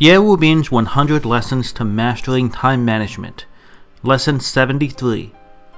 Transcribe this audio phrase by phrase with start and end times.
[0.00, 3.44] Yair Rubin's 100 Lessons to Mastering Time Management.
[4.02, 5.30] Lesson 73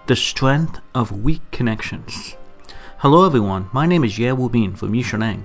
[0.06, 2.36] The Strength of Weak Connections.
[2.98, 3.68] Hello, everyone.
[3.72, 5.42] My name is Yair Rubin from Yishaneng.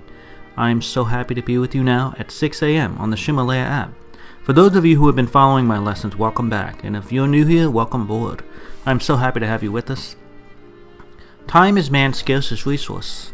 [0.56, 2.96] I am so happy to be with you now at 6 a.m.
[3.00, 3.94] on the Ximalaya app.
[4.44, 6.84] For those of you who have been following my lessons, welcome back.
[6.84, 8.44] And if you're new here, welcome aboard.
[8.86, 10.16] I'm so happy to have you with us.
[11.48, 13.34] Time is man's scarcest resource.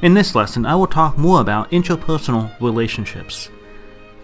[0.00, 3.50] In this lesson, I will talk more about interpersonal relationships.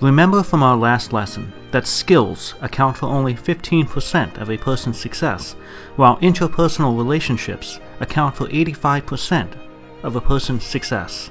[0.00, 5.54] Remember from our last lesson that skills account for only 15% of a person's success,
[5.96, 9.56] while interpersonal relationships account for 85%
[10.04, 11.30] of a person's success.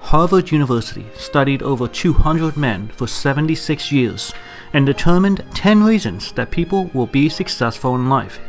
[0.00, 4.32] Harvard University studied over 200 men for 76 years
[4.72, 8.40] and determined 10 reasons that people will be successful in life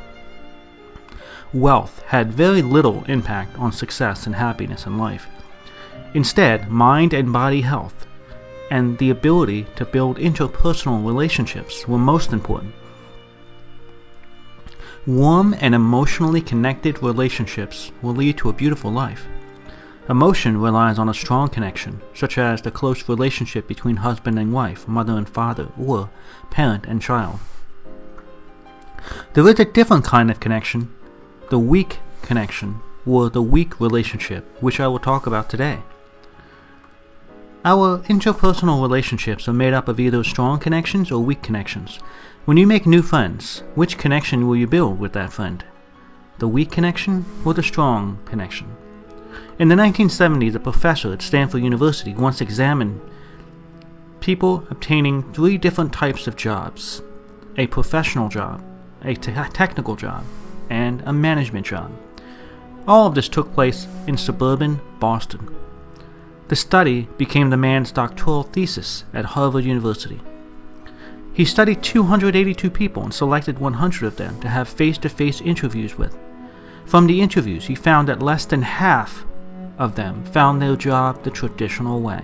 [1.54, 5.28] wealth had very little impact on success and happiness in life.
[6.14, 8.06] Instead, mind and body health
[8.72, 12.74] and the ability to build interpersonal relationships were most important.
[15.06, 19.28] Warm and emotionally connected relationships will lead to a beautiful life.
[20.10, 24.88] Emotion relies on a strong connection, such as the close relationship between husband and wife,
[24.88, 26.10] mother and father, or
[26.50, 27.40] parent and child.
[29.34, 30.94] There is a different kind of connection
[31.50, 35.80] the weak connection or the weak relationship, which I will talk about today.
[37.64, 41.98] Our interpersonal relationships are made up of either strong connections or weak connections.
[42.46, 45.64] When you make new friends, which connection will you build with that friend?
[46.38, 48.76] The weak connection or the strong connection?
[49.58, 53.02] In the 1970s, a professor at Stanford University once examined
[54.20, 57.02] people obtaining three different types of jobs
[57.58, 58.62] a professional job,
[59.04, 60.24] a te- technical job,
[60.70, 61.92] and a management job.
[62.88, 65.56] All of this took place in suburban Boston.
[66.48, 70.22] The study became the man's doctoral thesis at Harvard University.
[71.34, 75.98] He studied 282 people and selected 100 of them to have face to face interviews
[75.98, 76.18] with.
[76.86, 79.26] From the interviews, he found that less than half
[79.78, 82.24] of them found their job the traditional way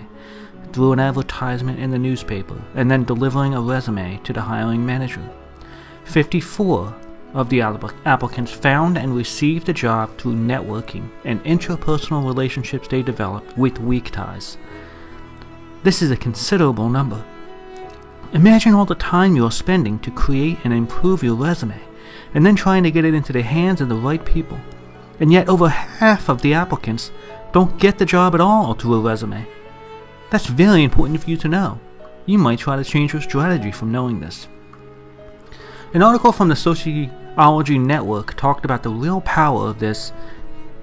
[0.71, 5.27] through an advertisement in the newspaper and then delivering a resume to the hiring manager.
[6.05, 6.95] 54
[7.33, 13.57] of the applicants found and received a job through networking and interpersonal relationships they developed
[13.57, 14.57] with weak ties.
[15.83, 17.23] This is a considerable number.
[18.33, 21.79] Imagine all the time you're spending to create and improve your resume,
[22.33, 24.59] and then trying to get it into the hands of the right people.
[25.19, 27.11] And yet, over half of the applicants
[27.51, 29.45] don't get the job at all through a resume.
[30.29, 31.79] That's very important for you to know.
[32.25, 34.47] You might try to change your strategy from knowing this.
[35.93, 36.55] An article from the
[37.31, 40.11] Sociology Network talked about the real power of this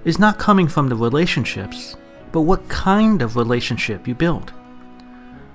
[0.06, 1.94] is not coming from the relationships,
[2.32, 4.54] but what kind of relationship you build.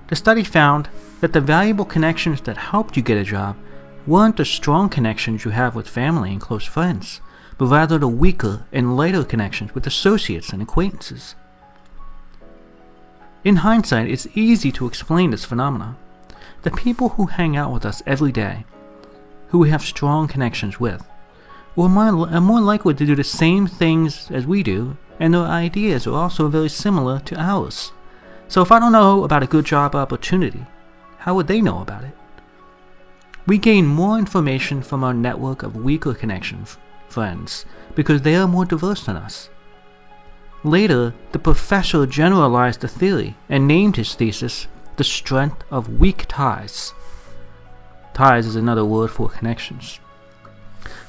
[0.09, 0.89] The study found
[1.19, 3.57] that the valuable connections that helped you get a job
[4.05, 7.21] weren't the strong connections you have with family and close friends,
[7.57, 11.33] but rather the weaker and lighter connections with associates and acquaintances.
[13.43, 15.97] In hindsight, it's easy to explain this phenomenon.
[16.61, 18.65] The people who hang out with us every day
[19.53, 21.07] who we have strong connections with,
[21.77, 26.15] are more likely to do the same things as we do, and their ideas are
[26.15, 27.91] also very similar to ours.
[28.47, 30.65] So if I don't know about a good job opportunity,
[31.19, 32.15] how would they know about it?
[33.45, 36.65] We gain more information from our network of weaker connection
[37.07, 39.51] friends because they are more diverse than us.
[40.63, 46.95] Later, the professor generalized the theory and named his thesis The Strength of Weak Ties.
[48.13, 49.99] Ties is another word for connections.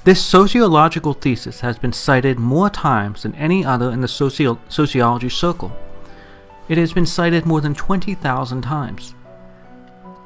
[0.04, 5.28] This sociological thesis has been cited more times than any other in the socio- sociology
[5.28, 5.72] circle.
[6.68, 9.14] It has been cited more than 20,000 times.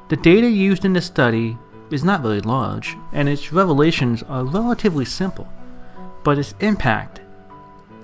[0.09, 1.57] The data used in the study
[1.91, 5.47] is not very large, and its revelations are relatively simple,
[6.23, 7.21] but its impact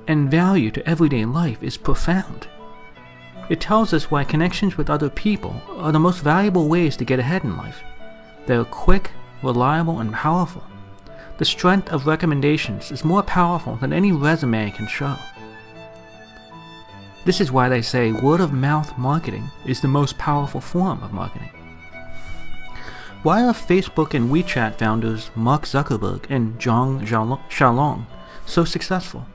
[0.08, 2.48] and value to everyday life is profound.
[3.50, 7.20] It tells us why connections with other people are the most valuable ways to get
[7.20, 7.84] ahead in life.
[8.46, 9.12] They are quick,
[9.42, 10.64] reliable, and powerful.
[11.38, 15.16] The strength of recommendations is more powerful than any resume can show.
[17.26, 21.12] This is why they say word of mouth marketing is the most powerful form of
[21.12, 21.50] marketing.
[23.24, 27.02] Why are Facebook and WeChat founders Mark Zuckerberg and Zhang
[27.50, 28.06] Xiaolong
[28.46, 29.26] so successful?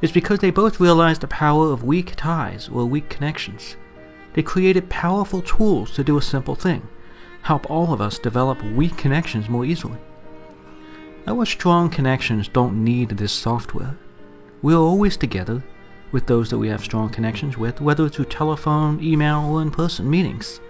[0.00, 3.76] It's because they both realized the power of weak ties or weak connections.
[4.34, 6.88] They created powerful tools to do a simple thing
[7.42, 9.98] help all of us develop weak connections more easily.
[11.26, 13.96] Our strong connections don't need this software.
[14.60, 15.62] We're always together
[16.10, 20.10] with those that we have strong connections with, whether through telephone, email, or in person
[20.10, 20.60] meetings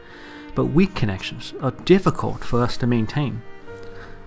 [0.54, 3.42] but weak connections are difficult for us to maintain.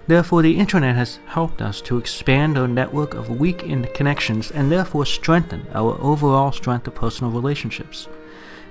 [0.07, 3.59] Therefore, the internet has helped us to expand our network of weak
[3.94, 8.07] connections and therefore strengthen our overall strength of personal relationships.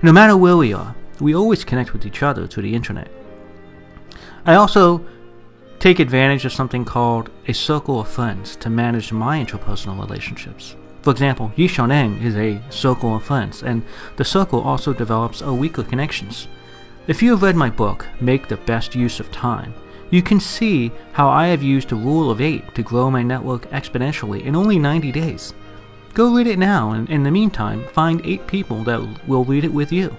[0.01, 3.09] No matter where we are, we always connect with each other through the internet.
[4.47, 5.03] I also
[5.79, 10.75] take advantage of something called a circle of friends to manage my interpersonal relationships.
[11.01, 13.83] For example, Yishaneng is a circle of friends, and
[14.17, 16.47] the circle also develops a weaker connections.
[17.07, 19.73] If you have read my book, Make the Best Use of Time,
[20.11, 23.67] you can see how I have used the rule of 8 to grow my network
[23.71, 25.55] exponentially in only 90 days.
[26.13, 29.73] Go read it now, and in the meantime, find 8 people that will read it
[29.73, 30.15] with you.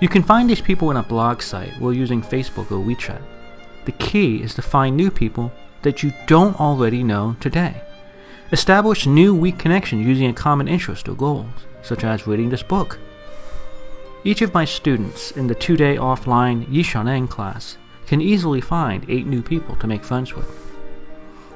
[0.00, 3.22] You can find these people in a blog site or using Facebook or WeChat.
[3.84, 5.52] The key is to find new people
[5.82, 7.80] that you don't already know today.
[8.52, 12.98] Establish new weak connections using a common interest or goals, such as reading this book
[14.24, 17.76] each of my students in the two-day offline Yishaneng class
[18.06, 20.48] can easily find 8 new people to make friends with.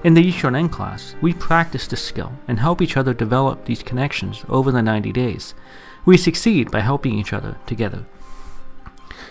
[0.04, 4.44] In the Yishaneng class, we practice this skill and help each other develop these connections
[4.50, 5.54] over the 90 days.
[6.04, 8.04] We succeed by helping each other together.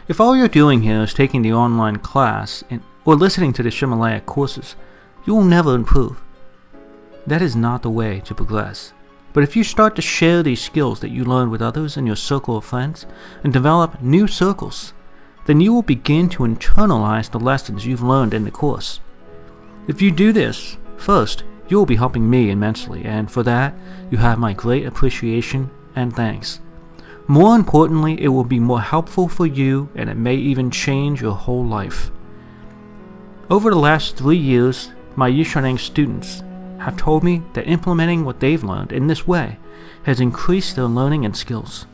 [0.08, 3.70] If all you're doing here is taking the online class and, or listening to the
[3.70, 4.76] Ximalaya courses,
[5.26, 6.22] you will never improve.
[7.26, 8.94] That is not the way to progress.
[9.34, 12.16] But if you start to share these skills that you learn with others in your
[12.16, 13.06] circle of friends
[13.44, 14.94] and develop new circles,
[15.46, 19.00] then you will begin to internalize the lessons you've learned in the course.
[19.88, 23.74] If you do this, first, you will be helping me immensely, and for that,
[24.10, 26.62] you have my great appreciation and thanks.
[27.28, 31.36] More importantly, it will be more helpful for you and it may even change your
[31.36, 32.10] whole life.
[33.50, 36.42] Over the last three years, my Yishaneng students
[36.80, 39.58] have told me that implementing what they've learned in this way
[40.04, 41.86] has increased their learning and skills.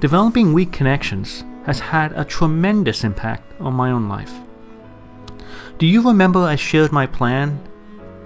[0.00, 4.32] Developing weak connections has had a tremendous impact on my own life.
[5.78, 7.60] Do you remember I shared my plan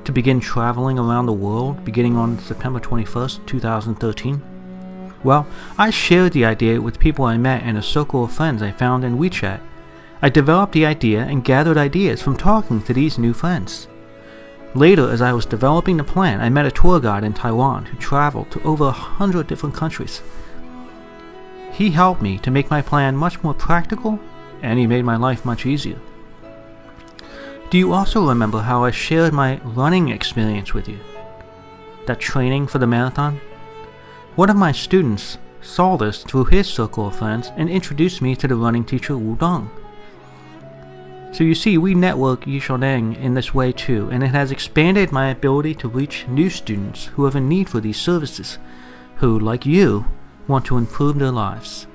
[0.05, 4.52] to begin traveling around the world beginning on September 21st, 2013?
[5.25, 5.47] Well,
[5.79, 9.05] I shared the idea with people I met in a circle of friends I found
[9.05, 9.61] in WeChat.
[10.21, 13.89] I developed the idea and gathered ideas from talking to these new friends.
[14.75, 17.99] Later, as I was developing the plan, I met a tour guide in Taiwan who
[17.99, 20.23] traveled to over a hundred different countries.
[21.73, 24.19] He helped me to make my plan much more practical,
[24.63, 25.99] and he made my life much easier.
[27.71, 30.99] Do you also remember how I shared my running experience with you?
[32.07, 33.41] That training for the marathon?
[34.35, 38.49] One of my students saw this through his circle of friends and introduced me to
[38.49, 39.71] the running teacher Wu Dong.
[41.33, 45.29] So you see, we network Yishaneng in this way too, and it has expanded my
[45.29, 48.59] ability to reach new students who have a need for these services,
[49.17, 50.07] who, like you,
[50.49, 51.87] want to improve their lives.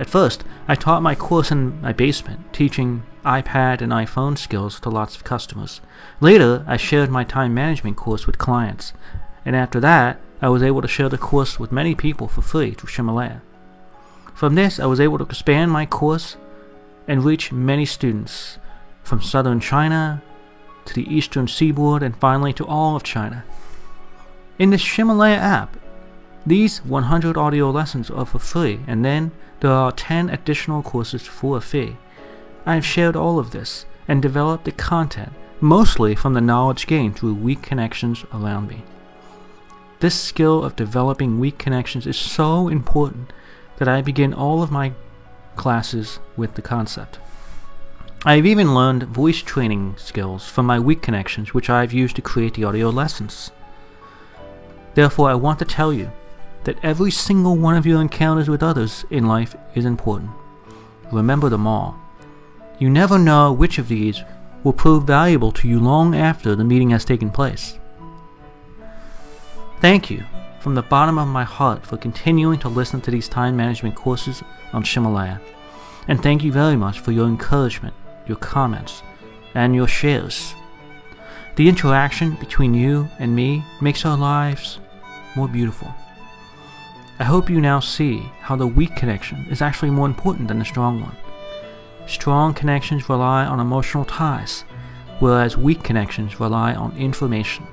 [0.00, 4.88] At first, I taught my course in my basement, teaching iPad and iPhone skills to
[4.88, 5.82] lots of customers.
[6.18, 8.94] Later, I shared my time management course with clients,
[9.44, 12.72] and after that, I was able to share the course with many people for free
[12.72, 13.40] through Ximalaya.
[14.34, 16.36] From this, I was able to expand my course
[17.08, 18.58] and reach many students
[19.02, 20.22] from southern China
[20.84, 23.44] to the eastern seaboard and finally to all of China.
[24.58, 25.76] In the Ximalaya app,
[26.46, 31.56] these 100 audio lessons are for free, and then there are 10 additional courses for
[31.56, 31.96] a fee.
[32.64, 37.16] I have shared all of this and developed the content mostly from the knowledge gained
[37.16, 38.82] through weak connections around me.
[40.00, 43.32] This skill of developing weak connections is so important
[43.78, 44.92] that I begin all of my
[45.56, 47.18] classes with the concept.
[48.24, 52.14] I have even learned voice training skills from my weak connections, which I have used
[52.14, 53.50] to create the audio lessons.
[54.94, 56.12] Therefore, I want to tell you
[56.62, 60.30] that every single one of your encounters with others in life is important.
[61.10, 61.98] Remember them all.
[62.78, 64.22] You never know which of these
[64.62, 67.80] will prove valuable to you long after the meeting has taken place.
[69.80, 70.24] Thank you
[70.58, 74.42] from the bottom of my heart for continuing to listen to these time management courses
[74.72, 75.40] on Ximalaya.
[76.08, 77.94] And thank you very much for your encouragement,
[78.26, 79.04] your comments,
[79.54, 80.52] and your shares.
[81.54, 84.80] The interaction between you and me makes our lives
[85.36, 85.94] more beautiful.
[87.20, 90.64] I hope you now see how the weak connection is actually more important than the
[90.64, 91.16] strong one.
[92.08, 94.62] Strong connections rely on emotional ties,
[95.20, 97.64] whereas weak connections rely on information.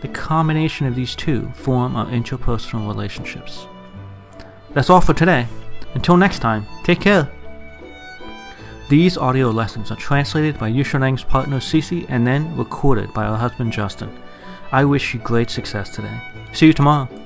[0.00, 3.66] The combination of these two form our interpersonal relationships.
[4.72, 5.46] That's all for today.
[5.94, 7.30] Until next time, take care.
[8.88, 13.72] These audio lessons are translated by Yishaneng's partner Cece and then recorded by her husband
[13.72, 14.10] Justin.
[14.72, 16.20] I wish you great success today.
[16.52, 17.19] See you tomorrow.